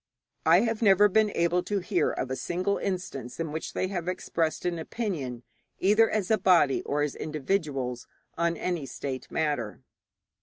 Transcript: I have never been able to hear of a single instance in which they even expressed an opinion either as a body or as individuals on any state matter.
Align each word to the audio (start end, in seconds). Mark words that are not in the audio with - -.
I 0.47 0.61
have 0.61 0.81
never 0.81 1.07
been 1.07 1.29
able 1.35 1.61
to 1.61 1.77
hear 1.77 2.09
of 2.09 2.31
a 2.31 2.35
single 2.35 2.79
instance 2.79 3.39
in 3.39 3.51
which 3.51 3.73
they 3.73 3.83
even 3.85 4.09
expressed 4.09 4.65
an 4.65 4.79
opinion 4.79 5.43
either 5.77 6.09
as 6.09 6.31
a 6.31 6.39
body 6.39 6.81
or 6.81 7.03
as 7.03 7.13
individuals 7.13 8.07
on 8.35 8.57
any 8.57 8.87
state 8.87 9.29
matter. 9.29 9.81